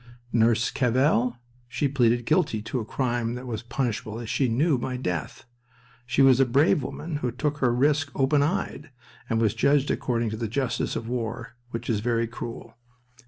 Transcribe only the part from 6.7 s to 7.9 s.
woman who took her